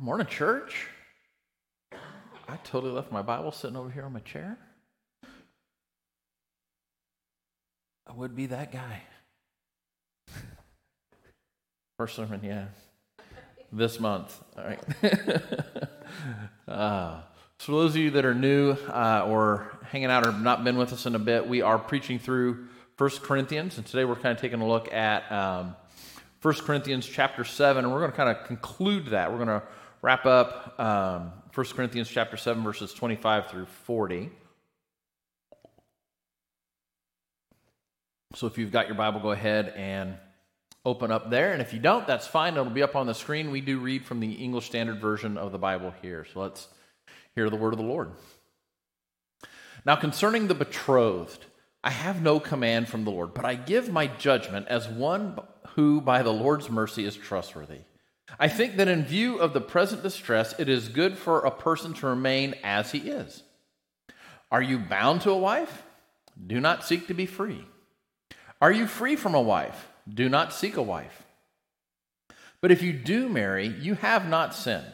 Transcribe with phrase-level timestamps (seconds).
[0.00, 0.86] Morning, church.
[2.48, 4.56] I totally left my Bible sitting over here on my chair.
[8.06, 9.02] I would be that guy.
[11.98, 12.66] First sermon, yeah.
[13.72, 14.40] This month.
[14.56, 14.80] All right.
[16.68, 17.20] uh,
[17.58, 20.92] so, those of you that are new uh, or hanging out or not been with
[20.92, 24.40] us in a bit, we are preaching through First Corinthians, and today we're kind of
[24.40, 25.74] taking a look at um,
[26.40, 29.32] 1 Corinthians chapter 7, and we're going to kind of conclude that.
[29.32, 29.62] We're going to
[30.02, 34.30] wrap up um, 1 Corinthians chapter 7, verses 25 through 40.
[38.34, 40.16] So if you've got your Bible, go ahead and
[40.84, 41.52] open up there.
[41.52, 42.54] And if you don't, that's fine.
[42.54, 43.50] It'll be up on the screen.
[43.50, 46.26] We do read from the English Standard Version of the Bible here.
[46.32, 46.68] So let's
[47.34, 48.12] hear the word of the Lord.
[49.84, 51.46] Now, concerning the betrothed,
[51.82, 55.38] I have no command from the Lord, but I give my judgment as one
[55.74, 57.80] who, by the Lord's mercy, is trustworthy.
[58.38, 61.94] I think that in view of the present distress, it is good for a person
[61.94, 63.42] to remain as he is.
[64.50, 65.82] Are you bound to a wife?
[66.46, 67.64] Do not seek to be free.
[68.60, 69.88] Are you free from a wife?
[70.12, 71.24] Do not seek a wife.
[72.60, 74.92] But if you do marry, you have not sinned.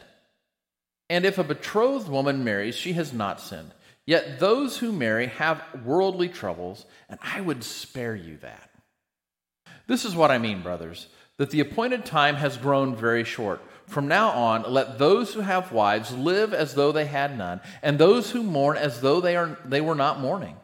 [1.09, 3.71] And if a betrothed woman marries, she has not sinned.
[4.05, 8.69] Yet those who marry have worldly troubles, and I would spare you that.
[9.87, 13.61] This is what I mean, brothers that the appointed time has grown very short.
[13.87, 17.99] From now on, let those who have wives live as though they had none, and
[17.99, 20.55] those who mourn as though they, are, they were not mourning,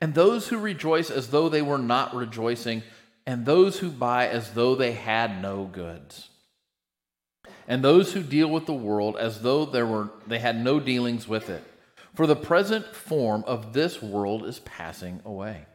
[0.00, 2.82] and those who rejoice as though they were not rejoicing,
[3.26, 6.28] and those who buy as though they had no goods,
[7.66, 11.26] and those who deal with the world as though there were, they had no dealings
[11.26, 11.64] with it.
[12.14, 15.66] For the present form of this world is passing away.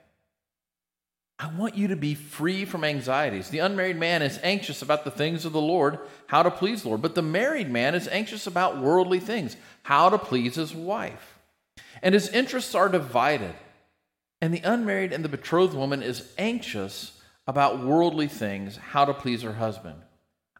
[1.41, 3.49] I want you to be free from anxieties.
[3.49, 6.89] The unmarried man is anxious about the things of the Lord, how to please the
[6.89, 7.01] Lord.
[7.01, 11.39] But the married man is anxious about worldly things, how to please his wife.
[12.03, 13.55] And his interests are divided.
[14.41, 19.41] And the unmarried and the betrothed woman is anxious about worldly things, how to please
[19.43, 19.95] her husband.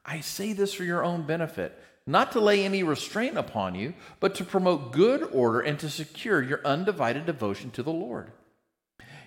[0.06, 4.34] I say this for your own benefit, not to lay any restraint upon you, but
[4.36, 8.32] to promote good order and to secure your undivided devotion to the Lord.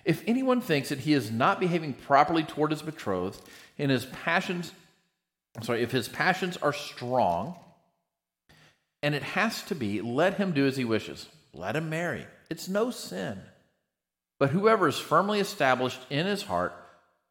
[0.05, 3.41] If anyone thinks that he is not behaving properly toward his betrothed,
[3.77, 4.71] and his passions,
[5.55, 7.55] I'm sorry, if his passions are strong,
[9.01, 11.27] and it has to be, let him do as he wishes.
[11.53, 12.25] Let him marry.
[12.49, 13.41] It's no sin.
[14.39, 16.73] But whoever is firmly established in his heart,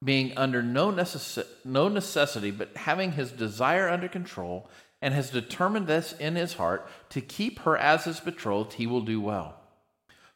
[0.03, 4.69] being under no, necess- no necessity, but having his desire under control,
[5.01, 9.03] and has determined this in his heart to keep her as his betrothed, he will
[9.03, 9.62] do well.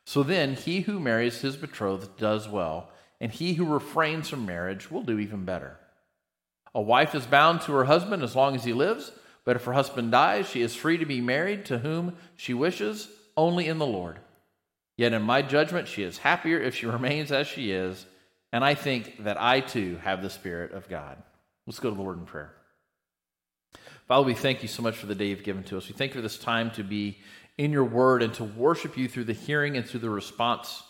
[0.06, 2.90] So then, he who marries his betrothed does well,
[3.20, 5.78] and he who refrains from marriage will do even better.
[6.72, 9.10] A wife is bound to her husband as long as he lives,
[9.44, 13.08] but if her husband dies, she is free to be married to whom she wishes,
[13.36, 14.20] only in the Lord.
[14.96, 18.06] Yet, in my judgment, she is happier if she remains as she is,
[18.52, 21.20] and I think that I too have the Spirit of God.
[21.66, 22.52] Let's go to the Lord in prayer.
[24.06, 25.88] Father, we thank you so much for the day you've given to us.
[25.88, 27.18] We thank you for this time to be
[27.58, 30.82] in your word and to worship you through the hearing and through the response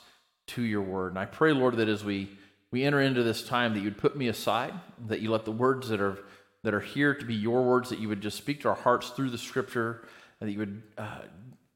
[0.48, 1.12] to your word.
[1.12, 2.30] And I pray, Lord, that as we,
[2.70, 4.74] we enter into this time, that you'd put me aside,
[5.06, 6.18] that you let the words that are,
[6.62, 9.10] that are here to be your words, that you would just speak to our hearts
[9.10, 10.02] through the scripture,
[10.40, 11.22] and that you would, uh,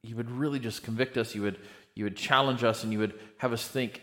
[0.02, 1.58] you would really just convict us, you would,
[1.94, 4.02] you would challenge us, and you would have us think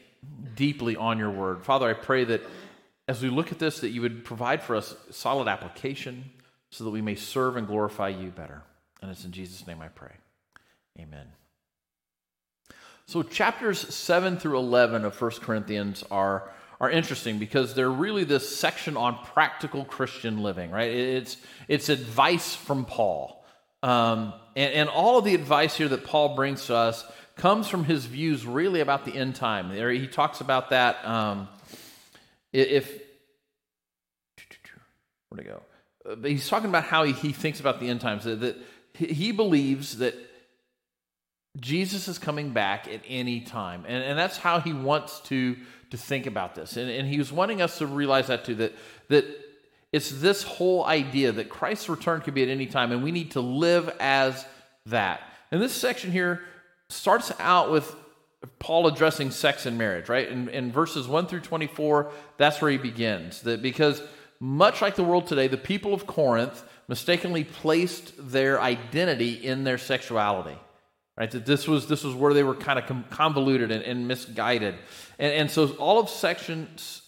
[0.55, 1.63] deeply on your word.
[1.63, 2.41] Father, I pray that
[3.07, 6.31] as we look at this, that you would provide for us solid application
[6.71, 8.61] so that we may serve and glorify you better.
[9.01, 10.11] And it's in Jesus' name I pray.
[10.99, 11.27] Amen.
[13.05, 18.57] So, chapters 7 through 11 of 1 Corinthians are, are interesting because they're really this
[18.57, 20.91] section on practical Christian living, right?
[20.91, 21.37] It's,
[21.67, 23.45] it's advice from Paul.
[23.81, 27.05] Um, and, and all of the advice here that Paul brings to us
[27.37, 29.69] comes from his views really about the end time.
[29.69, 31.05] There, he talks about that.
[31.05, 31.47] Um,
[32.51, 32.91] if,
[35.29, 35.61] where to go?
[36.09, 38.57] Uh, he's talking about how he, he thinks about the end times, that, that
[38.93, 40.15] he believes that
[41.59, 43.83] Jesus is coming back at any time.
[43.87, 45.55] And, and that's how he wants to,
[45.91, 46.77] to think about this.
[46.77, 48.75] And, and he was wanting us to realize that too, that,
[49.09, 49.25] that
[49.91, 53.31] it's this whole idea that Christ's return could be at any time, and we need
[53.31, 54.45] to live as
[54.87, 55.21] that.
[55.51, 56.41] And this section here
[56.89, 57.95] starts out with
[58.59, 60.27] Paul addressing sex and marriage, right?
[60.27, 63.41] In, in verses 1 through 24, that's where he begins.
[63.41, 64.01] That because
[64.39, 69.77] much like the world today, the people of Corinth mistakenly placed their identity in their
[69.77, 70.57] sexuality
[71.17, 74.75] right that this was this was where they were kind of convoluted and, and misguided
[75.19, 77.01] and, and so all of sections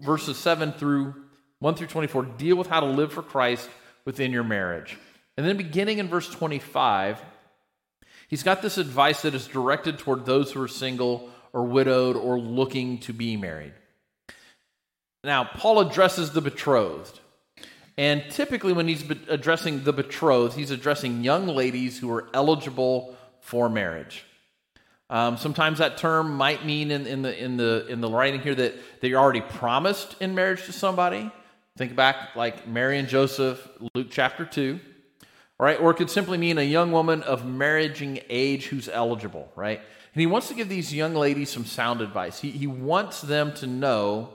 [0.00, 1.14] verses 7 through
[1.60, 3.68] 1 through 24 deal with how to live for christ
[4.04, 4.96] within your marriage
[5.36, 7.22] And then beginning in verse 25,
[8.28, 12.38] he's got this advice that is directed toward those who are single or widowed or
[12.38, 13.74] looking to be married.
[15.22, 17.20] Now, Paul addresses the betrothed.
[17.98, 23.16] And typically, when he's addressing the betrothed, he's addressing young ladies who are eligible
[23.46, 24.24] for marriage.
[25.08, 28.56] Um, sometimes that term might mean in, in, the, in, the, in the writing here
[28.56, 31.30] that, that you're already promised in marriage to somebody.
[31.78, 34.80] Think back like Mary and Joseph, Luke chapter 2.
[35.60, 35.80] Right?
[35.80, 39.78] Or it could simply mean a young woman of marrying age who's eligible, right?
[39.78, 42.40] And he wants to give these young ladies some sound advice.
[42.40, 44.34] He, he wants them to know.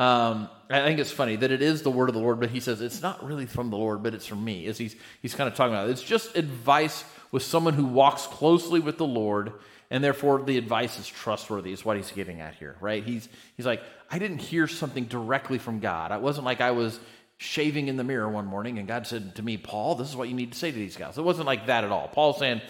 [0.00, 2.60] Um, I think it's funny that it is the word of the Lord, but he
[2.60, 4.64] says it's not really from the Lord, but it's from me.
[4.66, 5.92] As he's he's kind of talking about it.
[5.92, 9.52] It's just advice with someone who walks closely with the Lord,
[9.90, 13.04] and therefore the advice is trustworthy, is what he's getting at here, right?
[13.04, 16.12] He's, he's like, I didn't hear something directly from God.
[16.12, 16.98] It wasn't like I was
[17.36, 20.28] shaving in the mirror one morning and God said to me, Paul, this is what
[20.28, 21.18] you need to say to these guys.
[21.18, 22.08] It wasn't like that at all.
[22.08, 22.62] Paul's saying,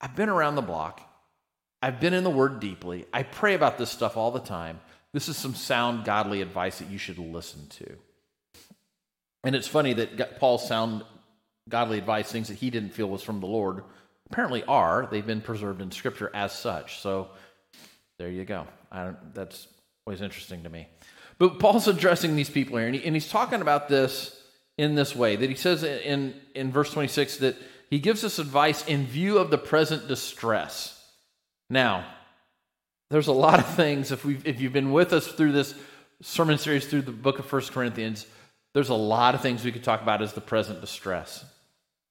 [0.00, 1.00] I've been around the block.
[1.82, 3.06] I've been in the word deeply.
[3.12, 4.80] I pray about this stuff all the time.
[5.12, 7.96] This is some sound, godly advice that you should listen to.
[9.42, 11.02] And it's funny that Paul's sound
[11.68, 13.82] godly advice, things that he didn't feel was from the Lord,
[14.30, 15.08] apparently are.
[15.10, 17.00] They've been preserved in Scripture as such.
[17.00, 17.28] So
[18.18, 18.66] there you go.
[19.34, 19.66] that's
[20.06, 20.88] always interesting to me.
[21.38, 24.38] But Paul's addressing these people here, and, he, and he's talking about this
[24.76, 27.56] in this way that he says in, in verse 26 that
[27.88, 31.02] he gives us advice in view of the present distress.
[31.68, 32.06] Now,
[33.10, 35.74] there's a lot of things, if, we if you've been with us through this
[36.22, 38.26] sermon series through the book of First Corinthians,
[38.72, 41.44] there's a lot of things we could talk about as the present distress.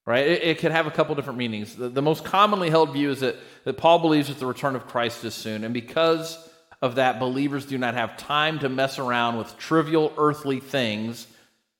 [0.05, 0.27] Right?
[0.27, 1.75] It, it could have a couple different meanings.
[1.75, 4.87] The, the most commonly held view is that, that Paul believes that the return of
[4.87, 5.63] Christ is soon.
[5.63, 6.49] And because
[6.81, 11.27] of that, believers do not have time to mess around with trivial earthly things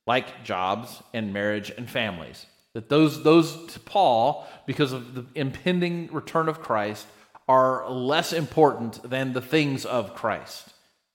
[0.05, 2.45] like jobs and marriage and families.
[2.73, 7.05] That those, those to Paul, because of the impending return of Christ,
[7.49, 10.69] are less important than the things of Christ.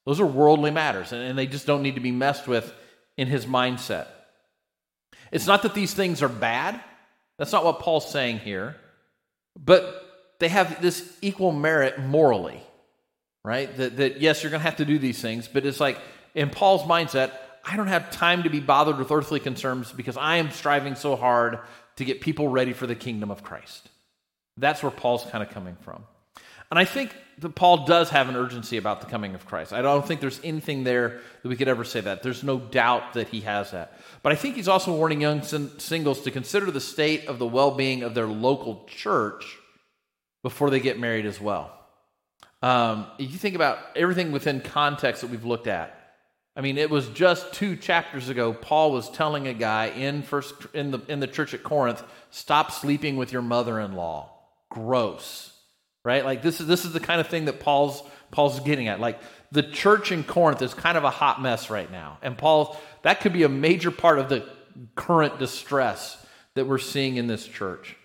[0.04, 2.74] Those are worldly matters, and, they just don't need to be messed with
[3.16, 4.08] in his mindset.
[5.30, 6.80] It's not that these things are bad.
[7.38, 8.74] That's not what Paul's saying here.
[9.56, 12.60] But they have this equal merit morally,
[13.44, 13.74] right?
[13.76, 15.98] That, that yes, you're going to have to do these things, but it's like
[16.34, 17.30] in Paul's mindset,
[17.64, 21.14] I don't have time to be bothered with earthly concerns because I am striving so
[21.14, 21.60] hard
[21.96, 23.88] to get people ready for the kingdom of Christ.
[24.56, 26.02] That's where Paul's kind of coming from.
[26.74, 29.72] And I think that Paul does have an urgency about the coming of Christ.
[29.72, 32.24] I don't think there's anything there that we could ever say that.
[32.24, 33.96] There's no doubt that he has that.
[34.24, 37.70] But I think he's also warning young singles to consider the state of the well
[37.70, 39.56] being of their local church
[40.42, 41.70] before they get married as well.
[42.60, 45.96] Um, if you think about everything within context that we've looked at,
[46.56, 48.52] I mean, it was just two chapters ago.
[48.52, 52.72] Paul was telling a guy in first in the in the church at Corinth, "Stop
[52.72, 54.28] sleeping with your mother-in-law."
[54.70, 55.52] Gross
[56.04, 56.24] right?
[56.24, 59.00] Like this is this is the kind of thing that Paul's Paul's getting at.
[59.00, 59.20] Like
[59.50, 63.20] the church in Corinth is kind of a hot mess right now, and Paul that
[63.20, 64.46] could be a major part of the
[64.94, 66.24] current distress
[66.54, 67.96] that we're seeing in this church.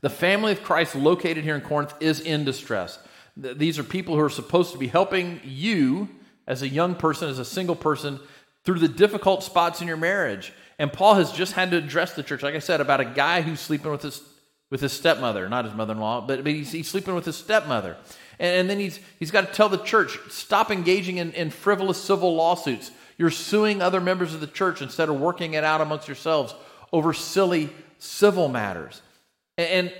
[0.00, 2.98] The family of Christ located here in Corinth is in distress.
[3.36, 6.08] These are people who are supposed to be helping you
[6.46, 8.20] as a young person, as a single person,
[8.64, 10.52] through the difficult spots in your marriage.
[10.78, 13.42] And Paul has just had to address the church, like I said, about a guy
[13.42, 14.20] who's sleeping with his
[14.70, 17.36] with his stepmother, not his mother in law, but, but he's, he's, sleeping with his
[17.36, 17.96] stepmother.
[18.38, 22.02] And, and, then he's, he's got to tell the church stop engaging in, in frivolous
[22.02, 22.90] civil lawsuits.
[23.16, 26.54] You're suing other members of the church instead of working it out amongst yourselves
[26.92, 29.00] over silly civil matters.
[29.56, 29.94] And, and,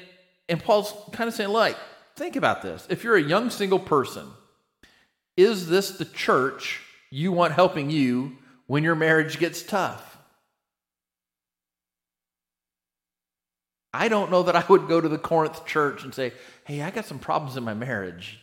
[0.49, 1.77] and Paul's kind of saying, like,
[2.17, 2.87] think about this.
[2.91, 4.27] If you're a young single person,
[5.37, 10.16] is this the church you want helping you when your marriage gets tough?
[13.97, 16.33] I don't know that I would go to the Corinth church and say,
[16.65, 18.39] "Hey, I got some problems in my marriage.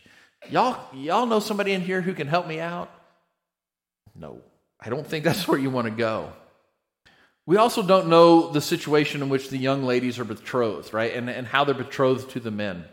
[0.49, 2.89] Y'all, y'all know somebody in here who can help me out?"
[4.15, 4.41] No,
[4.79, 6.33] I don't think that's where you want to go.
[7.45, 11.13] We also don't know the situation in which the young ladies are betrothed, right?
[11.13, 12.85] And, and how they're betrothed to the men.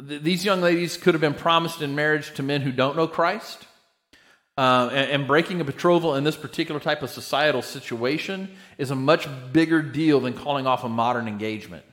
[0.00, 3.66] These young ladies could have been promised in marriage to men who don't know Christ.
[4.58, 8.48] Uh, and, and, breaking a betrothal in this particular type of societal situation
[8.78, 11.84] is a much bigger deal than calling off a modern engagement.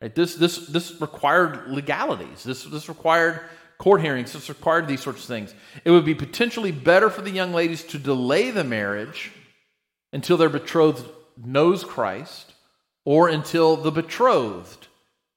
[0.00, 0.12] Right?
[0.12, 2.42] This, this, this required legalities.
[2.42, 3.40] This, this required
[3.78, 4.32] court hearings.
[4.32, 5.54] This required these sorts of things.
[5.84, 9.30] It would be potentially better for the young ladies to delay the marriage
[10.12, 12.52] until their betrothed knows Christ
[13.04, 14.88] or until the betrothed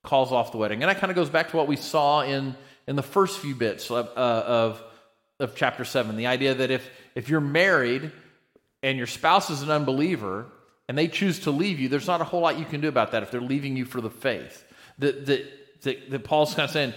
[0.03, 0.81] calls off the wedding.
[0.81, 2.55] And that kind of goes back to what we saw in,
[2.87, 4.83] in the first few bits of, uh, of
[5.39, 8.11] of chapter 7 the idea that if, if you're married
[8.83, 10.45] and your spouse is an unbeliever
[10.87, 13.11] and they choose to leave you, there's not a whole lot you can do about
[13.11, 14.63] that if they're leaving you for the faith.
[14.99, 16.93] That, that, that, that Paul's kind of saying,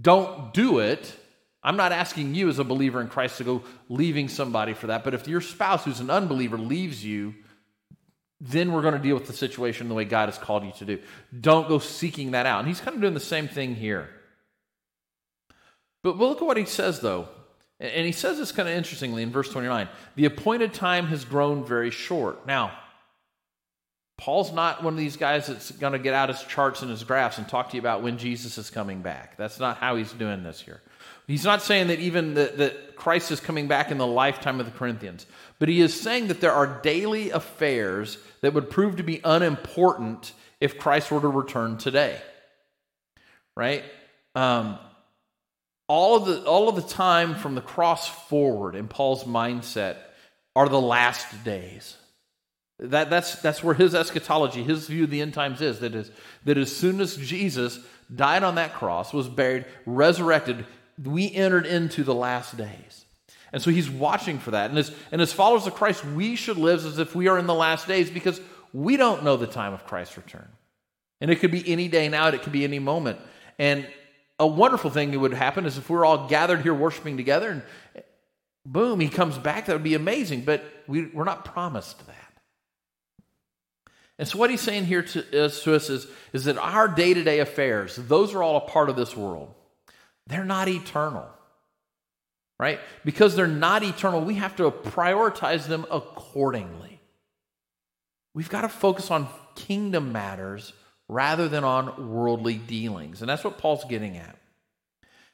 [0.00, 1.14] don't do it.
[1.62, 5.04] I'm not asking you as a believer in Christ to go leaving somebody for that,
[5.04, 7.34] but if your spouse who's an unbeliever leaves you,
[8.40, 10.84] then we're going to deal with the situation the way God has called you to
[10.84, 10.98] do.
[11.38, 12.58] Don't go seeking that out.
[12.58, 14.08] And he's kind of doing the same thing here.
[16.02, 17.28] But look at what he says, though.
[17.80, 21.64] And he says this kind of interestingly in verse 29 the appointed time has grown
[21.64, 22.46] very short.
[22.46, 22.72] Now,
[24.16, 27.02] Paul's not one of these guys that's going to get out his charts and his
[27.02, 29.36] graphs and talk to you about when Jesus is coming back.
[29.36, 30.80] That's not how he's doing this here.
[31.26, 34.66] He's not saying that even that, that Christ is coming back in the lifetime of
[34.66, 35.26] the Corinthians,
[35.58, 40.34] but he is saying that there are daily affairs that would prove to be unimportant
[40.60, 42.20] if Christ were to return today.
[43.56, 43.82] Right?
[44.36, 44.78] Um,
[45.92, 49.96] all of the all of the time from the cross forward in Paul's mindset
[50.56, 51.98] are the last days.
[52.78, 56.10] That, that's, that's where his eschatology, his view of the end times is that, is.
[56.44, 57.78] that as soon as Jesus
[58.12, 60.64] died on that cross, was buried, resurrected,
[61.02, 63.04] we entered into the last days.
[63.52, 64.70] And so he's watching for that.
[64.70, 67.46] And as, and as followers of Christ, we should live as if we are in
[67.46, 68.40] the last days because
[68.72, 70.48] we don't know the time of Christ's return.
[71.20, 73.20] And it could be any day now, it could be any moment.
[73.58, 73.86] And
[74.38, 77.62] a wonderful thing that would happen is if we're all gathered here worshiping together and
[78.64, 80.42] boom, he comes back, that would be amazing.
[80.42, 82.16] But we, we're not promised that.
[84.18, 87.14] And so, what he's saying here to, uh, to us is, is that our day
[87.14, 89.52] to day affairs, those are all a part of this world.
[90.26, 91.26] They're not eternal,
[92.58, 92.78] right?
[93.04, 97.00] Because they're not eternal, we have to prioritize them accordingly.
[98.34, 100.72] We've got to focus on kingdom matters
[101.12, 103.20] rather than on worldly dealings.
[103.20, 104.36] And that's what Paul's getting at.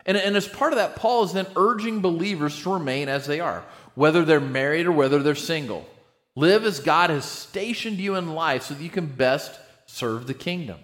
[0.04, 3.40] And, and as part of that, Paul is then urging believers to remain as they
[3.40, 5.86] are, whether they're married or whether they're single.
[6.34, 10.34] Live as God has stationed you in life so that you can best serve the
[10.34, 10.78] kingdom.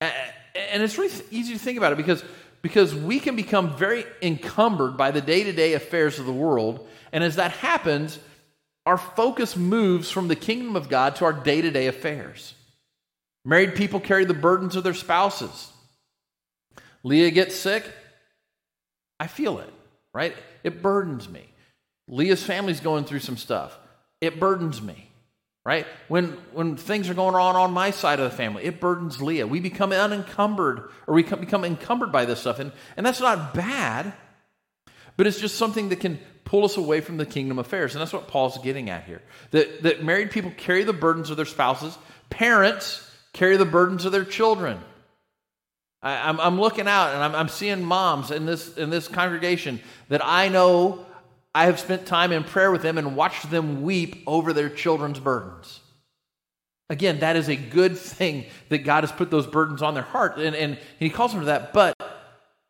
[0.00, 2.24] And it's really easy to think about it because
[2.62, 6.84] because we can become very encumbered by the day to day affairs of the world.
[7.12, 8.18] And as that happens,
[8.84, 12.54] our focus moves from the kingdom of God to our day to day affairs.
[13.46, 15.70] Married people carry the burdens of their spouses.
[17.02, 17.84] Leah gets sick.
[19.18, 19.72] I feel it,
[20.12, 20.36] right?
[20.64, 21.48] It burdens me.
[22.08, 23.78] Leah's family's going through some stuff.
[24.20, 25.10] It burdens me
[25.66, 25.84] right?
[26.06, 29.48] When, when things are going on on my side of the family, it burdens Leah.
[29.48, 32.60] We become unencumbered or we become encumbered by this stuff.
[32.60, 34.12] And, and that's not bad,
[35.16, 37.96] but it's just something that can pull us away from the kingdom affairs.
[37.96, 39.20] And that's what Paul's getting at here.
[39.50, 41.98] That, that married people carry the burdens of their spouses,
[42.30, 43.02] parents
[43.36, 44.78] carry the burdens of their children.
[46.02, 49.08] I, am I'm, I'm looking out and I'm, I'm seeing moms in this, in this
[49.08, 51.04] congregation that I know
[51.54, 55.20] I have spent time in prayer with them and watched them weep over their children's
[55.20, 55.80] burdens.
[56.88, 60.38] Again, that is a good thing that God has put those burdens on their heart,
[60.38, 61.72] and, and he calls them to that.
[61.72, 61.96] But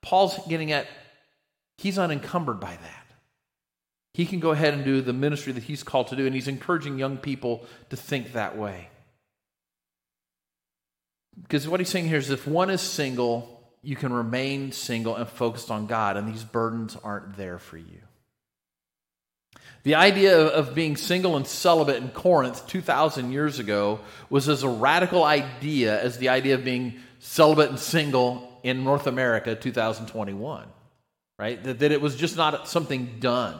[0.02, 0.86] Paul's getting at,
[1.78, 3.06] he's unencumbered by that.
[4.14, 6.48] He can go ahead and do the ministry that he's called to do, and he's
[6.48, 8.88] encouraging young people to think that way.
[11.40, 15.28] Because what he's saying here is if one is single, you can remain single and
[15.28, 18.00] focused on God, and these burdens aren't there for you.
[19.84, 24.68] The idea of being single and celibate in Corinth 2,000 years ago was as a
[24.68, 30.66] radical idea as the idea of being celibate and single in North America 2021,
[31.38, 31.62] right?
[31.62, 33.56] That, it was just not something done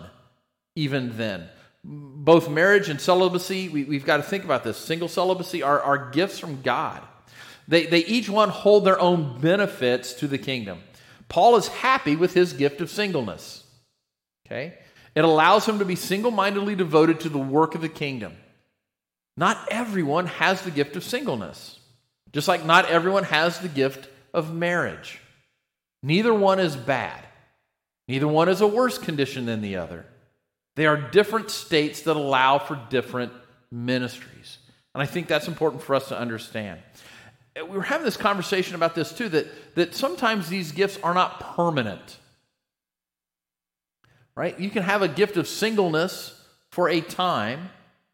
[0.75, 1.49] even then.
[1.85, 4.77] Both marriage and celibacy, we, have got to think about this.
[4.77, 7.01] Single celibacy are gifts from God.
[7.69, 10.81] They, they each one hold their own benefits to the kingdom.
[11.29, 13.65] Paul is happy with his gift of singleness.
[14.47, 14.75] Okay?
[15.15, 18.37] It allows him to be single mindedly devoted to the work of the kingdom.
[19.37, 21.79] Not everyone has the gift of singleness,
[22.33, 25.21] just like not everyone has the gift of marriage.
[26.03, 27.25] Neither one is bad,
[28.09, 30.07] neither one is a worse condition than the other.
[30.77, 33.33] They are different states that allow for different
[33.73, 34.59] ministries.
[34.95, 36.81] And I think that's important for us to understand.
[37.57, 41.41] We were having this conversation about this too that, that sometimes these gifts are not
[41.57, 42.19] permanent
[44.37, 44.61] right?
[44.61, 47.71] You can have a gift of singleness for a time,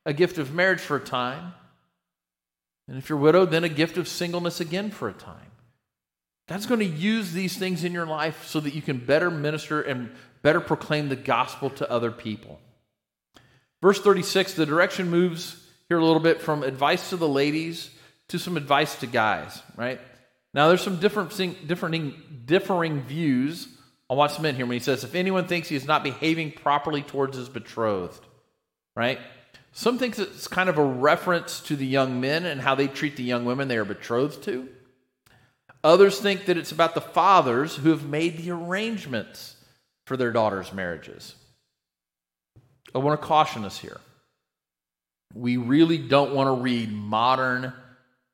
[0.07, 1.53] a gift of marriage for a time.
[2.89, 5.51] And if you're widowed, then a gift of singleness again for a time.
[6.49, 9.83] God's going to use these things in your life so that you can better minister
[9.83, 10.11] and
[10.43, 12.61] better proclaim the gospel to other people.
[13.81, 15.57] Verse 36, the direction moves
[15.89, 17.91] here a little bit from advice to the ladies
[18.33, 20.01] to some advice to guys, right?
[20.53, 21.31] Now, there's some different,
[21.67, 23.69] differing, differing views
[24.11, 27.03] on what's meant here when he says, if anyone thinks he is not behaving properly
[27.03, 28.25] towards his betrothed,
[28.97, 29.19] right?
[29.73, 33.17] Some think it's kind of a reference to the young men and how they treat
[33.17, 34.69] the young women they are betrothed to.
[35.85, 39.57] Others think that it's about the fathers who have made the arrangements
[40.07, 41.35] for their daughters' marriages.
[42.95, 44.01] I want to caution us here.
[45.35, 47.73] We really don't want to read modern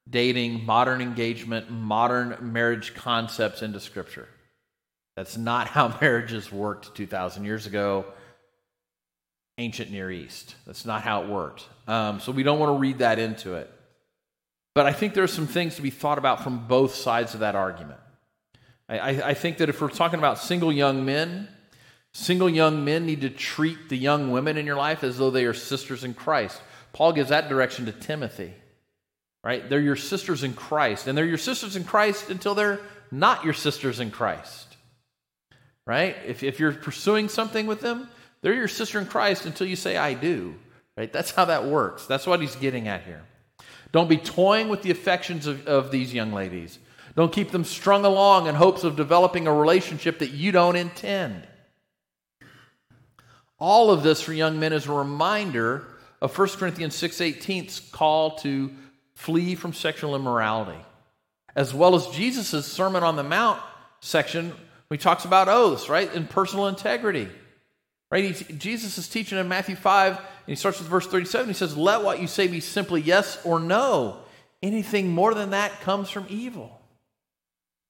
[0.09, 4.29] dating, modern engagement, modern marriage concepts into Scripture.
[5.17, 8.07] That's not how marriages worked 2,000 years ago,
[9.59, 10.55] ancient Near East.
[10.67, 11.67] That's not how it worked.
[11.87, 13.71] Um, so we don't want to read that into it.
[14.75, 17.41] But I think there are some things to be thought about from both sides of
[17.41, 17.99] that argument.
[18.88, 21.49] I, I, I think that if we're talking about single young men,
[22.12, 25.47] single young men need to treat the young women in your life as though they
[25.47, 26.62] are sisters in Christ.
[26.93, 28.55] Paul gives that direction to Timothy
[29.49, 29.67] right?
[29.67, 33.55] They're your sisters in Christ, and they're your sisters in Christ until they're not your
[33.55, 34.76] sisters in Christ,
[35.87, 36.14] right?
[36.26, 38.11] If, if you're pursuing something with them,
[38.43, 40.55] they're your sister in Christ until you say, I do,
[40.99, 41.11] right?
[41.11, 42.05] That's how that works.
[42.05, 43.23] That's what he's getting at here.
[43.90, 46.78] Don't be toying with the affections of, of these young ladies.
[47.17, 51.49] Don't keep them strung along in hopes of developing a relationship that you don't intend.
[53.59, 55.87] All of this for young men is a reminder
[56.21, 58.75] of 1 Corinthians 6:18's call to
[59.19, 60.79] flee from sexual immorality.
[61.57, 63.61] As well as Jesus' Sermon on the Mount
[64.01, 64.53] section,
[64.91, 66.15] he talks about oaths, right?
[66.15, 67.29] And personal integrity.
[68.13, 68.37] Right?
[68.37, 71.49] He, Jesus is teaching in Matthew 5, and he starts with verse 37.
[71.49, 74.19] He says, Let what you say be simply yes or no.
[74.63, 76.81] Anything more than that comes from evil.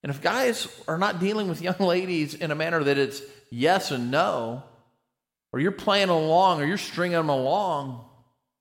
[0.02, 3.20] And if guys are not dealing with young ladies in a manner that it's
[3.50, 4.62] yes and no,
[5.52, 8.02] or you're playing along or you're stringing them along,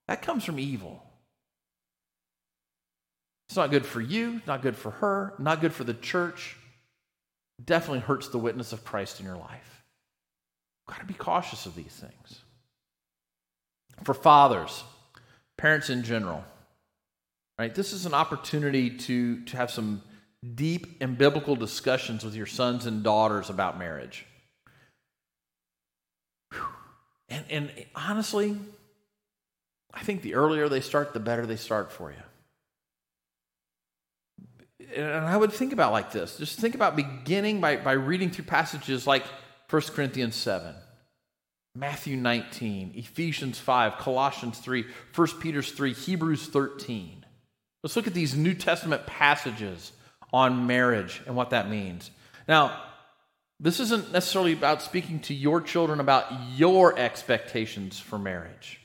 [0.09, 1.01] that comes from evil.
[3.47, 6.57] It's not good for you, not good for her, not good for the church.
[7.63, 9.83] Definitely hurts the witness of Christ in your life.
[10.87, 12.41] Got to be cautious of these things.
[14.03, 14.83] For fathers,
[15.57, 16.43] parents in general,
[17.57, 17.73] right?
[17.73, 20.01] This is an opportunity to, to have some
[20.55, 24.25] deep and biblical discussions with your sons and daughters about marriage.
[27.29, 28.57] And, and honestly,
[29.93, 32.17] I think the earlier they start, the better they start for you
[34.95, 36.37] and I would think about like this.
[36.37, 39.25] Just think about beginning by, by reading through passages like
[39.69, 40.73] 1 Corinthians 7,
[41.75, 47.25] Matthew 19, Ephesians 5, Colossians 3, 1 Peter 3, Hebrews 13.
[47.83, 49.91] Let's look at these New Testament passages
[50.31, 52.11] on marriage and what that means.
[52.47, 52.81] Now,
[53.59, 58.79] this isn't necessarily about speaking to your children about your expectations for marriage,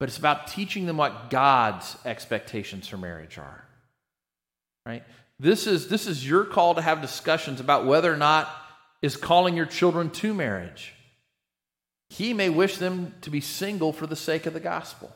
[0.00, 3.64] but it's about teaching them what God's expectations for marriage are
[4.86, 5.02] right?
[5.38, 8.48] This is, this is your call to have discussions about whether or not
[9.02, 10.94] is calling your children to marriage.
[12.10, 15.12] He may wish them to be single for the sake of the gospel.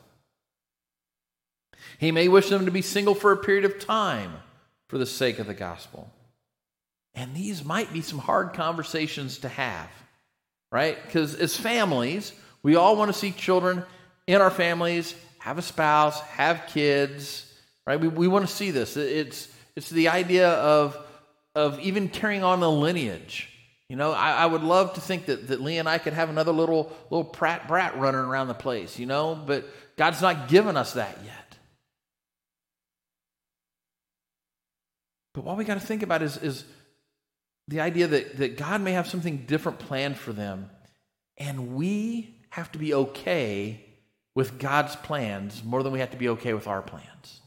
[1.97, 4.33] He may wish them to be single for a period of time
[4.89, 6.11] for the sake of the gospel.
[7.15, 9.89] And these might be some hard conversations to have,
[10.71, 11.01] right?
[11.03, 13.83] Because as families, we all want to see children
[14.27, 17.51] in our families have a spouse, have kids,
[17.87, 17.99] right?
[17.99, 18.97] We, we want to see this.
[18.97, 19.47] It's,
[19.79, 20.97] it's the idea of,
[21.55, 23.47] of even carrying on the lineage.
[23.87, 26.29] You know, I, I, would love to think that, that Leah and I could have
[26.29, 29.65] another little little prat brat running around the place, you know, but
[29.95, 31.57] God's not given us that yet.
[35.33, 36.65] But what we got to think about is, is
[37.69, 40.69] the idea that, that God may have something different planned for them,
[41.37, 43.85] and we have to be okay
[44.35, 47.39] with God's plans more than we have to be okay with our plans.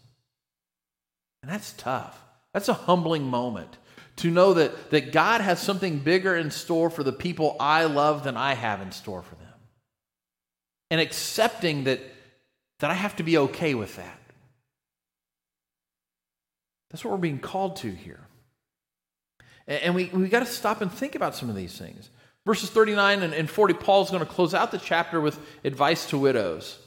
[1.43, 2.22] And that's tough.
[2.53, 3.79] That's a humbling moment
[4.17, 8.25] to know that, that God has something bigger in store for the people I love
[8.25, 9.49] than I have in store for them.
[10.91, 12.01] And accepting that,
[12.81, 14.19] that I have to be okay with that.
[16.91, 18.21] That's what we're being called to here.
[19.67, 22.11] And, we, we got to stop and think about some of these things.
[22.45, 26.19] Verses 39 and, and 40, Paul's going to close out the chapter with advice to
[26.19, 26.79] widows.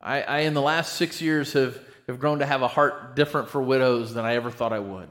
[0.00, 3.48] I, I, in the last six years, have have grown to have a heart different
[3.48, 5.08] for widows than I ever thought I would.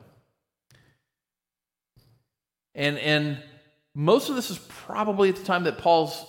[2.73, 3.37] And, and
[3.93, 6.25] most of this is probably at the time that Paul's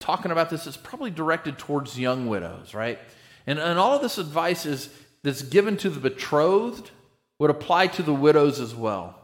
[0.00, 2.98] talking about this, it's probably directed towards young widows, right?
[3.46, 4.90] And, and all of this advice is
[5.22, 6.90] that's given to the betrothed
[7.38, 9.18] would apply to the widows as well.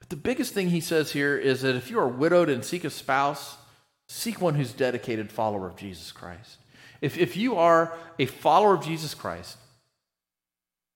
[0.00, 2.82] But the biggest thing he says here is that if you are widowed and seek
[2.82, 3.56] a spouse,
[4.08, 6.58] seek one who's dedicated follower of Jesus Christ.
[7.00, 9.56] If, if you are a follower of Jesus Christ,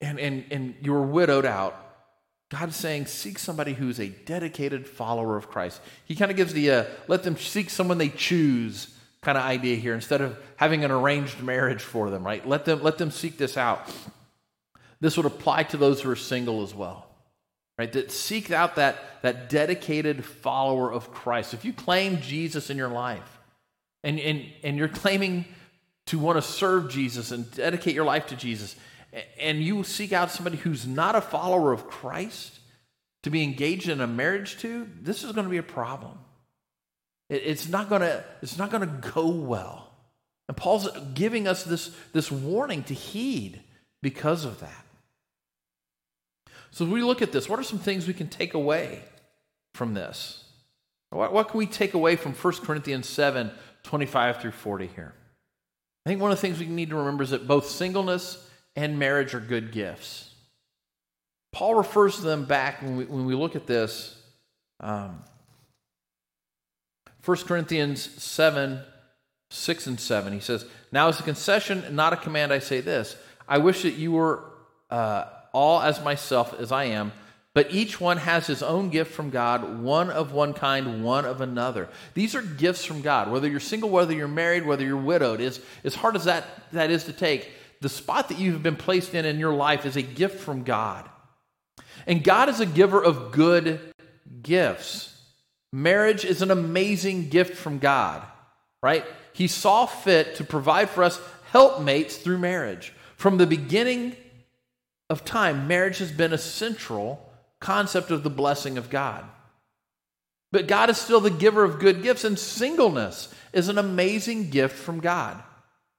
[0.01, 1.83] and, and, and you were widowed out,
[2.49, 5.81] God's saying, seek somebody who's a dedicated follower of Christ.
[6.05, 9.75] He kind of gives the uh, let them seek someone they choose kind of idea
[9.75, 12.47] here instead of having an arranged marriage for them, right?
[12.47, 13.93] Let them, let them seek this out.
[15.01, 17.09] This would apply to those who are single as well,
[17.77, 17.93] right?
[17.93, 21.55] That seek out that, that dedicated follower of Christ.
[21.55, 23.39] If you claim Jesus in your life
[24.05, 25.45] and, and, and you're claiming
[26.07, 28.77] to want to serve Jesus and dedicate your life to Jesus,
[29.39, 32.59] and you seek out somebody who's not a follower of Christ
[33.23, 36.19] to be engaged in a marriage to, this is going to be a problem.
[37.29, 39.91] It's not going to, it's not going to go well.
[40.49, 43.61] And Paul's giving us this, this warning to heed
[44.03, 44.85] because of that.
[46.71, 49.03] So, we look at this, what are some things we can take away
[49.75, 50.45] from this?
[51.11, 53.51] What, what can we take away from 1 Corinthians 7
[53.83, 55.15] 25 through 40 here?
[56.05, 58.46] I think one of the things we need to remember is that both singleness
[58.77, 60.31] and marriage are good gifts.
[61.53, 64.15] Paul refers to them back when we, when we look at this.
[64.81, 65.23] Um,
[67.25, 68.81] 1 Corinthians 7
[69.49, 70.33] 6 and 7.
[70.33, 73.17] He says, Now as a concession, not a command, I say this
[73.49, 74.45] I wish that you were
[74.91, 77.13] uh, all as myself as I am.
[77.55, 81.41] But each one has his own gift from God, one of one kind, one of
[81.41, 81.89] another.
[82.13, 83.31] These are gifts from God.
[83.31, 86.91] Whether you're single, whether you're married, whether you're widowed, is as hard as that, that
[86.91, 90.03] is to take, the spot that you've been placed in in your life is a
[90.03, 91.09] gift from God.
[92.07, 93.81] And God is a giver of good
[94.43, 95.13] gifts.
[95.73, 98.23] Marriage is an amazing gift from God,
[98.83, 99.05] right?
[99.33, 102.93] He saw fit to provide for us helpmates through marriage.
[103.17, 104.17] From the beginning
[105.11, 109.25] of time, marriage has been a central concept of the blessing of God.
[110.53, 114.77] But God is still the giver of good gifts, and singleness is an amazing gift
[114.77, 115.43] from God.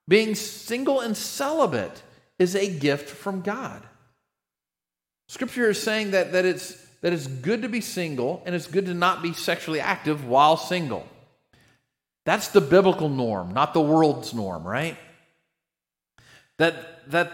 [0.08, 2.02] Being single and celibate
[2.38, 3.82] is a gift from God.
[5.28, 8.86] Scripture is saying that, that, it's, that it's good to be single and it's good
[8.86, 11.06] to not be sexually active while single.
[12.24, 14.96] That's the biblical norm, not the world's norm, right?
[16.56, 17.30] That, that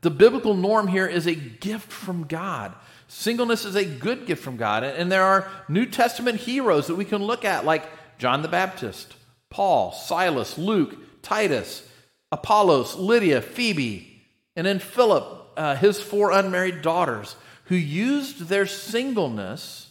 [0.00, 2.74] the biblical norm here is a gift from God.
[3.08, 4.84] Singleness is a good gift from God.
[4.84, 7.84] And there are New Testament heroes that we can look at, like
[8.18, 9.14] John the Baptist,
[9.48, 11.86] Paul, Silas, Luke, Titus,
[12.32, 14.22] Apollos, Lydia, Phoebe,
[14.56, 19.88] and then Philip, uh, his four unmarried daughters, who used their singleness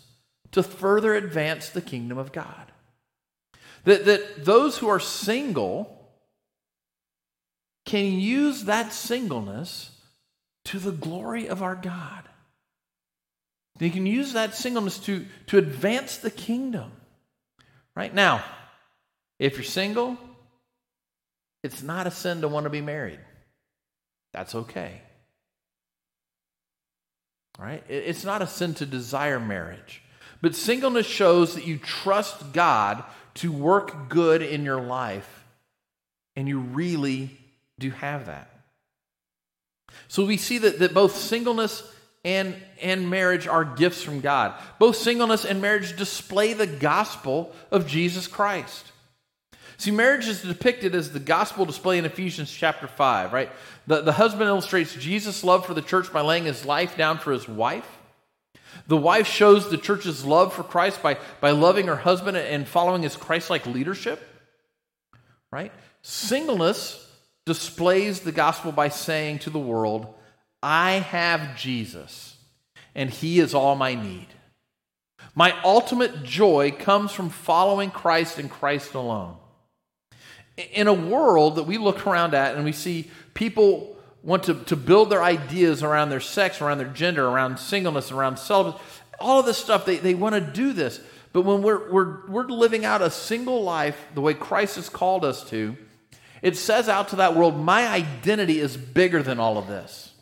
[0.51, 2.71] to further advance the kingdom of God.
[3.83, 5.95] That, that those who are single
[7.85, 9.91] can use that singleness
[10.65, 12.23] to the glory of our God.
[13.79, 16.91] They can use that singleness to, to advance the kingdom.
[17.95, 18.43] Right now,
[19.39, 20.17] if you're single,
[21.63, 23.19] it's not a sin to want to be married.
[24.33, 25.01] That's okay.
[27.57, 27.83] Right?
[27.89, 30.01] It's not a sin to desire marriage.
[30.41, 33.03] But singleness shows that you trust God
[33.35, 35.45] to work good in your life,
[36.35, 37.37] and you really
[37.77, 38.49] do have that.
[40.07, 41.83] So we see that, that both singleness
[42.23, 44.53] and, and marriage are gifts from God.
[44.77, 48.91] Both singleness and marriage display the gospel of Jesus Christ.
[49.79, 53.49] See, marriage is depicted as the gospel display in Ephesians chapter 5, right?
[53.87, 57.31] The, the husband illustrates Jesus' love for the church by laying his life down for
[57.31, 57.97] his wife.
[58.87, 63.03] The wife shows the church's love for Christ by, by loving her husband and following
[63.03, 64.21] his Christ like leadership,
[65.49, 65.71] right?
[66.01, 67.09] Singleness
[67.45, 70.13] displays the gospel by saying to the world,
[70.61, 72.35] I have Jesus,
[72.93, 74.27] and he is all my need.
[75.35, 79.37] My ultimate joy comes from following Christ and Christ alone.
[80.73, 84.75] In a world that we look around at and we see people want to, to
[84.75, 88.83] build their ideas around their sex, around their gender, around singleness, around celibacy,
[89.19, 90.99] all of this stuff, they, they want to do this.
[91.31, 95.23] But when we're, we're, we're living out a single life the way Christ has called
[95.23, 95.77] us to,
[96.41, 100.13] it says out to that world, my identity is bigger than all of this.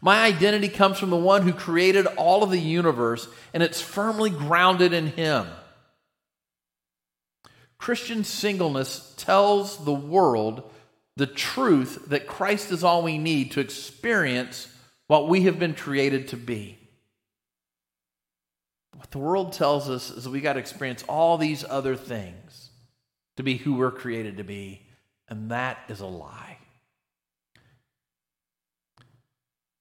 [0.00, 4.30] My identity comes from the one who created all of the universe, and it's firmly
[4.30, 5.46] grounded in Him.
[7.86, 10.68] Christian singleness tells the world
[11.16, 14.66] the truth that Christ is all we need to experience
[15.06, 16.78] what we have been created to be.
[18.96, 22.70] What the world tells us is that we got to experience all these other things
[23.36, 24.82] to be who we're created to be,
[25.28, 26.58] and that is a lie.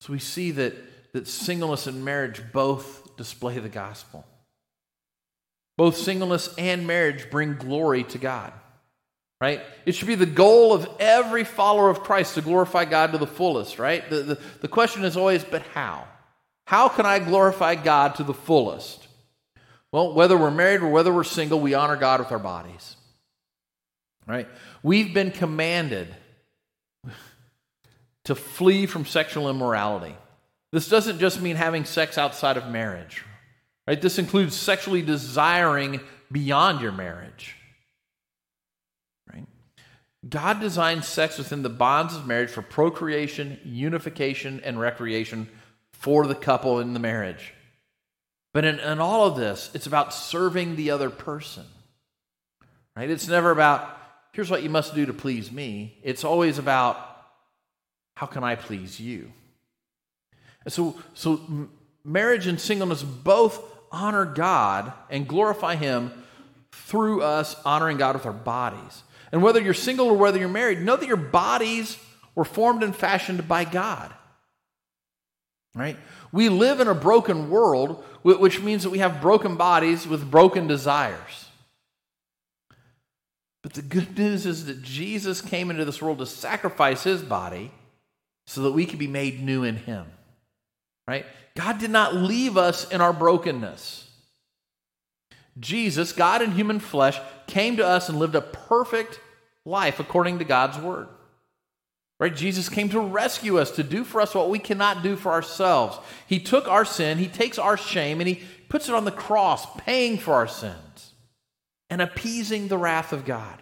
[0.01, 0.75] So we see that,
[1.13, 4.27] that singleness and marriage both display the gospel.
[5.77, 8.53] Both singleness and marriage bring glory to God.
[9.41, 9.61] Right?
[9.85, 13.27] It should be the goal of every follower of Christ to glorify God to the
[13.27, 14.09] fullest, right?
[14.09, 16.07] The, the, the question is always, but how?
[16.65, 19.07] How can I glorify God to the fullest?
[19.91, 22.95] Well, whether we're married or whether we're single, we honor God with our bodies.
[24.25, 24.47] Right?
[24.81, 26.07] We've been commanded
[28.23, 30.15] to flee from sexual immorality.
[30.71, 33.23] This doesn't just mean having sex outside of marriage.
[33.87, 34.01] Right?
[34.01, 37.55] This includes sexually desiring beyond your marriage.
[39.31, 39.45] Right?
[40.27, 45.47] God designed sex within the bonds of marriage for procreation, unification, and recreation
[45.91, 47.53] for the couple in the marriage.
[48.53, 51.65] But in, in all of this, it's about serving the other person.
[52.95, 53.09] Right?
[53.09, 53.97] It's never about,
[54.31, 55.99] here's what you must do to please me.
[56.01, 56.97] It's always about,
[58.15, 59.31] how can I please you?
[60.63, 61.69] And so, so
[62.03, 66.11] marriage and singleness both honor God and glorify Him
[66.71, 69.03] through us honoring God with our bodies.
[69.31, 71.97] And whether you're single or whether you're married, know that your bodies
[72.35, 74.13] were formed and fashioned by God.
[75.73, 75.97] Right?
[76.31, 80.67] We live in a broken world, which means that we have broken bodies with broken
[80.67, 81.45] desires.
[83.61, 87.71] But the good news is that Jesus came into this world to sacrifice his body
[88.45, 90.05] so that we could be made new in him.
[91.07, 91.25] Right?
[91.55, 94.09] God did not leave us in our brokenness.
[95.59, 99.19] Jesus, God in human flesh, came to us and lived a perfect
[99.65, 101.07] life according to God's word.
[102.19, 102.35] Right?
[102.35, 105.97] Jesus came to rescue us, to do for us what we cannot do for ourselves.
[106.27, 109.65] He took our sin, He takes our shame, and He puts it on the cross,
[109.77, 111.13] paying for our sins
[111.89, 113.61] and appeasing the wrath of God.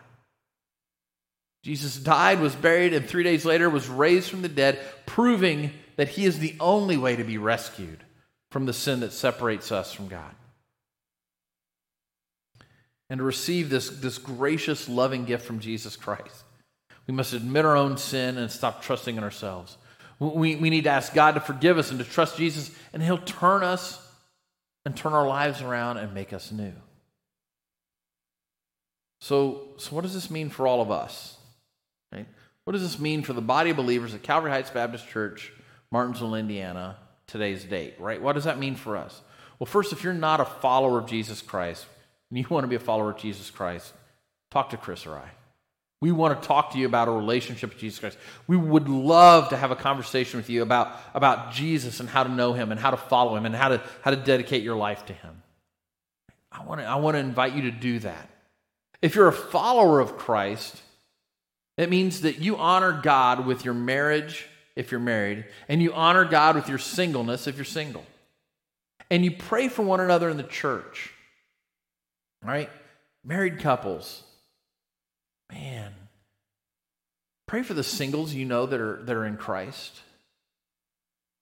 [1.64, 6.10] Jesus died, was buried, and three days later was raised from the dead, proving that
[6.10, 8.04] He is the only way to be rescued
[8.52, 10.36] from the sin that separates us from God.
[13.10, 16.44] And to receive this, this gracious, loving gift from Jesus Christ,
[17.08, 19.78] we must admit our own sin and stop trusting in ourselves.
[20.20, 23.18] We, we need to ask God to forgive us and to trust Jesus, and He'll
[23.18, 24.00] turn us
[24.86, 26.74] and turn our lives around and make us new.
[29.22, 31.38] So, so what does this mean for all of us?
[32.12, 32.28] Right?
[32.66, 35.52] What does this mean for the body of believers at Calvary Heights Baptist Church,
[35.94, 38.20] Martinsville, Indiana, today's date, right?
[38.20, 39.22] What does that mean for us?
[39.60, 41.86] Well, first, if you're not a follower of Jesus Christ
[42.32, 43.94] and you want to be a follower of Jesus Christ,
[44.50, 45.30] talk to Chris or I.
[46.02, 48.18] We want to talk to you about a relationship with Jesus Christ.
[48.48, 52.30] We would love to have a conversation with you about, about Jesus and how to
[52.32, 55.06] know him and how to follow him and how to, how to dedicate your life
[55.06, 55.44] to him.
[56.52, 58.30] I want to, I want to invite you to do that.
[59.04, 60.82] If you're a follower of Christ,
[61.78, 66.26] it means that you honor God with your marriage if you're married, and you honor
[66.26, 68.06] God with your singleness if you're single.
[69.10, 71.12] And you pray for one another in the church.
[72.44, 72.70] Right?
[73.24, 74.24] Married couples.
[75.52, 75.94] Man.
[77.48, 80.02] Pray for the singles you know that are, that are in Christ.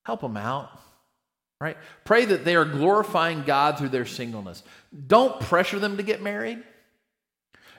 [0.06, 0.70] Help them out.
[1.62, 1.78] Right?
[2.04, 4.63] Pray that they are glorifying God through their singleness.
[5.08, 6.62] Don't pressure them to get married.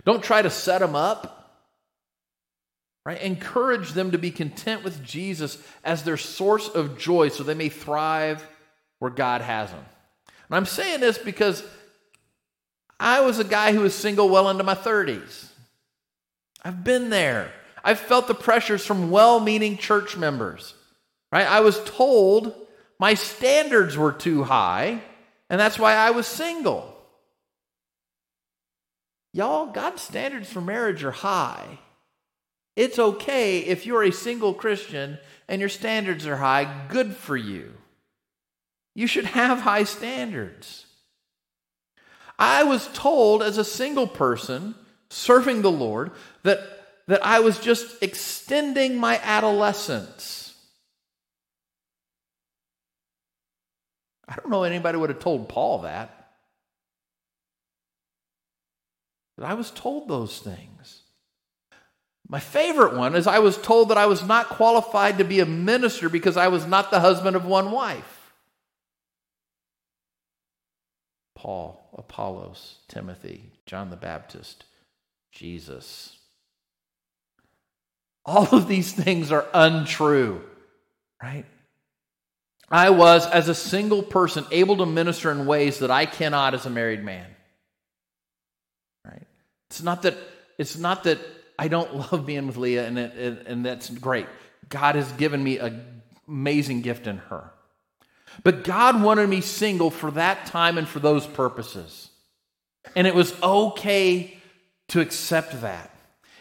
[0.04, 1.41] Don't try to set them up.
[3.04, 3.20] Right?
[3.20, 7.68] Encourage them to be content with Jesus as their source of joy so they may
[7.68, 8.46] thrive
[9.00, 9.84] where God has them.
[10.48, 11.64] And I'm saying this because
[13.00, 15.48] I was a guy who was single well into my 30s.
[16.64, 17.52] I've been there.
[17.82, 20.74] I've felt the pressures from well meaning church members.
[21.32, 21.46] Right?
[21.46, 22.54] I was told
[23.00, 25.02] my standards were too high,
[25.50, 26.96] and that's why I was single.
[29.32, 31.80] Y'all, God's standards for marriage are high.
[32.76, 37.72] It's okay if you're a single Christian and your standards are high, good for you.
[38.94, 40.86] You should have high standards.
[42.38, 44.74] I was told as a single person
[45.10, 46.60] serving the Lord that,
[47.06, 50.54] that I was just extending my adolescence.
[54.26, 56.30] I don't know anybody would have told Paul that.
[59.36, 61.01] But I was told those things.
[62.32, 65.46] My favorite one is I was told that I was not qualified to be a
[65.46, 68.32] minister because I was not the husband of one wife.
[71.34, 74.64] Paul, Apollos, Timothy, John the Baptist,
[75.30, 76.16] Jesus.
[78.24, 80.40] All of these things are untrue,
[81.22, 81.44] right?
[82.70, 86.64] I was, as a single person, able to minister in ways that I cannot as
[86.64, 87.26] a married man.
[89.04, 89.26] Right?
[89.68, 90.16] It's not that
[90.56, 91.18] it's not that
[91.58, 94.26] I don't love being with Leah, and, it, it, and that's great.
[94.68, 97.52] God has given me an amazing gift in her.
[98.44, 102.10] But God wanted me single for that time and for those purposes.
[102.96, 104.38] And it was okay
[104.88, 105.94] to accept that.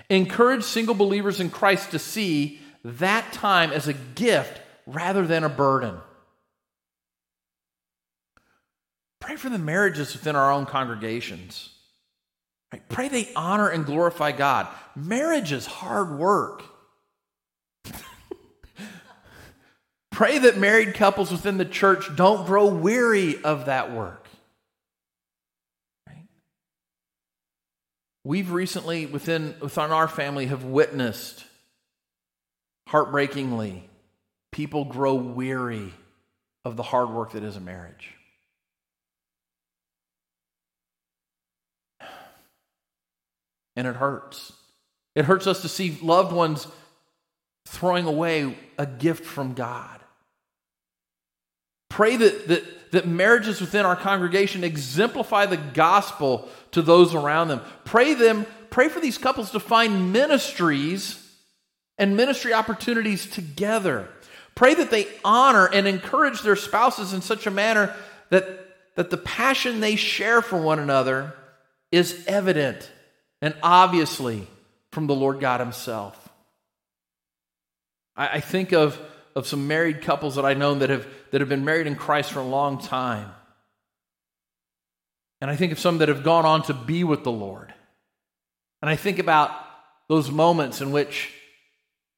[0.10, 5.50] Encourage single believers in Christ to see that time as a gift rather than a
[5.50, 5.98] burden.
[9.20, 11.70] Pray for the marriages within our own congregations.
[12.72, 12.88] Right?
[12.90, 14.68] Pray they honor and glorify God.
[14.96, 16.64] Marriage is hard work.
[20.12, 24.28] Pray that married couples within the church don't grow weary of that work.
[26.08, 26.28] Right?
[28.24, 31.44] We've recently, within, within our family, have witnessed
[32.88, 33.90] heartbreakingly
[34.52, 35.94] people grow weary
[36.66, 38.14] of the hard work that is a marriage.
[43.76, 44.54] And it hurts.
[45.16, 46.68] It hurts us to see loved ones
[47.66, 50.00] throwing away a gift from God.
[51.90, 57.62] Pray that, that, that marriages within our congregation exemplify the gospel to those around them.
[57.84, 61.18] Pray them, pray for these couples to find ministries
[61.98, 64.08] and ministry opportunities together.
[64.56, 67.94] Pray that they honor and encourage their spouses in such a manner
[68.30, 68.46] that,
[68.96, 71.34] that the passion they share for one another
[71.92, 72.90] is evident
[73.42, 74.48] and obviously
[74.92, 76.30] from the Lord God Himself.
[78.16, 79.00] I, I think of
[79.36, 82.32] of some married couples that I know that have, that have been married in Christ
[82.32, 83.32] for a long time.
[85.40, 87.74] And I think of some that have gone on to be with the Lord.
[88.82, 89.52] And I think about
[90.08, 91.32] those moments in which,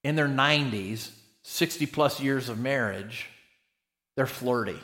[0.04, 1.12] in their 90s,
[1.44, 3.30] 60 plus years of marriage,
[4.16, 4.80] they're flirty.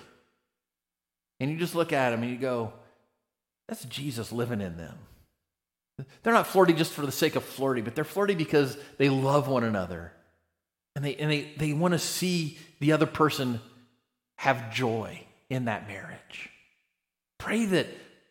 [1.40, 2.74] And you just look at them and you go,
[3.68, 4.96] that's Jesus living in them.
[6.24, 9.48] They're not flirty just for the sake of flirty, but they're flirty because they love
[9.48, 10.12] one another
[10.96, 13.62] and they, and they, they want to see the other person
[14.36, 16.50] have joy in that marriage.
[17.38, 17.88] Pray that,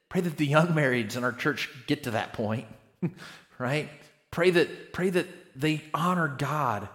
[0.08, 2.66] pray that the young marrieds in our church get to that point,
[3.58, 3.88] right?
[4.30, 5.26] Pray that, pray that
[5.56, 6.88] they honor God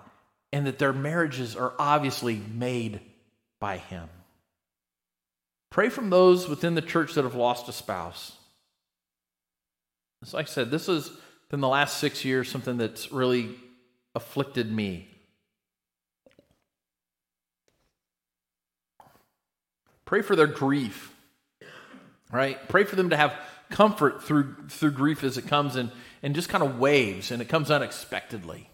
[0.52, 3.00] and that their marriages are obviously made
[3.60, 4.08] by Him.
[5.72, 8.38] Pray from those within the church that have lost a spouse.
[10.24, 11.12] As I said, this has
[11.50, 13.52] been the last six years something that's really
[14.16, 15.10] afflicted me
[20.14, 21.12] Pray for their grief,
[22.32, 22.60] right?
[22.70, 23.34] Pray for them to have
[23.72, 25.90] comfort through, through grief as it comes and
[26.22, 28.70] and just kind of waves and it comes unexpectedly.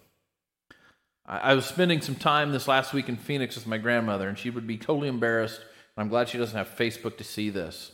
[1.25, 4.37] I, I was spending some time this last week in Phoenix with my grandmother, and
[4.37, 5.61] she would be totally embarrassed.
[5.95, 7.93] I'm glad she doesn't have Facebook to see this.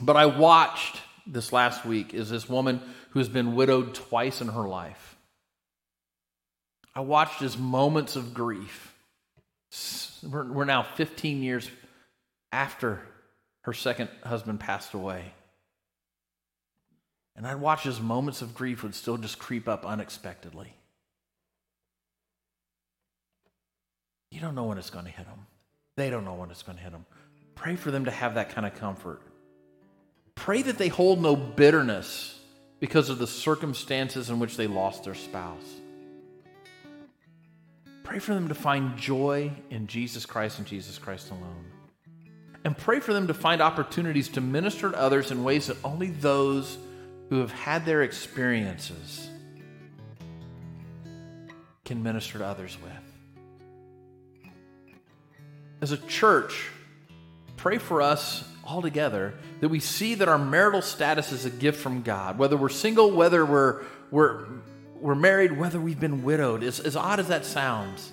[0.00, 2.80] But I watched this last week is this woman
[3.10, 5.16] who has been widowed twice in her life.
[6.94, 8.94] I watched as moments of grief.
[10.22, 11.70] We're, now 15 years
[12.52, 13.00] after
[13.62, 15.32] her second husband passed away.
[17.36, 20.74] And I'd watch as moments of grief would still just creep up unexpectedly.
[24.30, 25.46] You don't know when it's going to hit them.
[25.96, 27.06] They don't know when it's going to hit them.
[27.54, 29.20] Pray for them to have that kind of comfort.
[30.40, 32.38] Pray that they hold no bitterness
[32.80, 35.80] because of the circumstances in which they lost their spouse.
[38.02, 41.66] Pray for them to find joy in Jesus Christ and Jesus Christ alone
[42.64, 46.08] and pray for them to find opportunities to minister to others in ways that only
[46.08, 46.78] those
[47.28, 49.28] who have had their experiences
[51.84, 52.92] can minister to others with.
[55.80, 56.68] As a church,
[57.56, 61.80] pray for us all together that we see that our marital status is a gift
[61.80, 64.46] from God, whether we're single, whether we're, we're,
[65.00, 66.62] we're married, whether we've been widowed.
[66.62, 68.12] As, as odd as that sounds,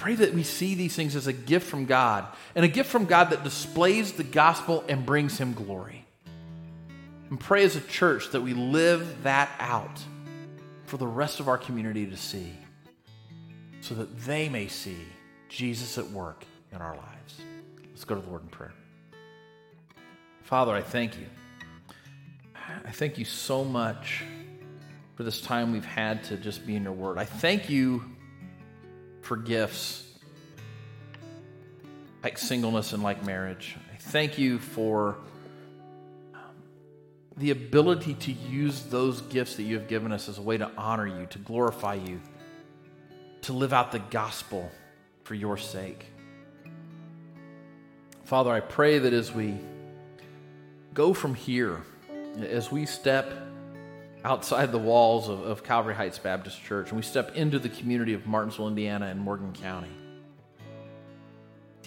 [0.00, 3.04] Pray that we see these things as a gift from God and a gift from
[3.04, 6.06] God that displays the gospel and brings Him glory.
[7.28, 10.00] And pray as a church that we live that out
[10.86, 12.50] for the rest of our community to see
[13.82, 14.96] so that they may see
[15.50, 17.42] Jesus at work in our lives.
[17.90, 18.72] Let's go to the Lord in prayer.
[20.50, 21.26] Father, I thank you.
[22.84, 24.24] I thank you so much
[25.14, 27.18] for this time we've had to just be in your word.
[27.18, 28.04] I thank you
[29.20, 30.12] for gifts
[32.24, 33.76] like singleness and like marriage.
[33.94, 35.18] I thank you for
[36.34, 36.40] um,
[37.36, 40.68] the ability to use those gifts that you have given us as a way to
[40.76, 42.20] honor you, to glorify you,
[43.42, 44.68] to live out the gospel
[45.22, 46.06] for your sake.
[48.24, 49.56] Father, I pray that as we
[50.94, 51.82] go from here,
[52.42, 53.32] as we step
[54.24, 58.12] outside the walls of, of Calvary Heights Baptist Church and we step into the community
[58.12, 59.90] of Martinsville, Indiana, and Morgan County,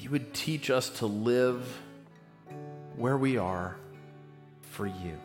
[0.04, 1.80] you would teach us to live
[2.98, 3.78] where we are
[4.62, 5.18] for you.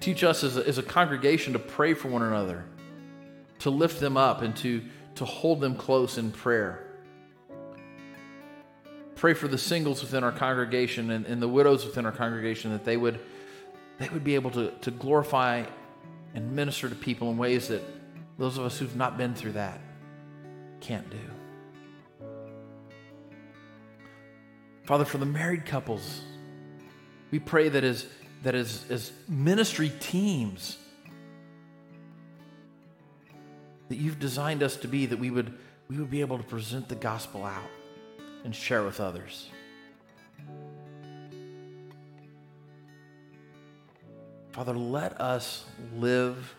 [0.00, 2.64] Teach us as a, as a congregation to pray for one another,
[3.60, 4.82] to lift them up, and to,
[5.14, 6.87] to hold them close in prayer.
[9.18, 12.84] Pray for the singles within our congregation and, and the widows within our congregation that
[12.84, 13.18] they would
[13.98, 15.64] they would be able to, to glorify
[16.34, 17.82] and minister to people in ways that
[18.38, 19.80] those of us who've not been through that
[20.80, 21.18] can't do.
[24.84, 26.22] Father, for the married couples,
[27.32, 28.06] we pray that as,
[28.44, 30.78] that as, as ministry teams,
[33.88, 35.58] that you've designed us to be, that we would,
[35.88, 37.68] we would be able to present the gospel out
[38.44, 39.50] and share with others.
[44.52, 45.64] Father, let us
[45.96, 46.54] live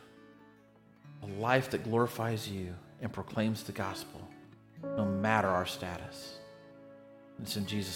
[1.23, 4.21] a life that glorifies you and proclaims the gospel,
[4.83, 6.37] no matter our status.
[7.41, 7.95] It's in Jesus' name.